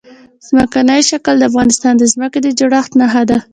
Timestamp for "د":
1.39-1.43, 1.97-2.03, 2.43-2.47